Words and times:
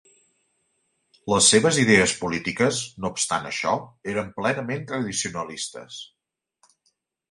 Les 1.33 1.49
seves 1.53 1.77
idees 1.83 2.15
polítiques, 2.23 2.81
no 3.05 3.13
obstant 3.13 3.47
això, 3.53 3.77
eren 4.17 4.35
plenament 4.41 4.93
tradicionalistes. 4.95 6.05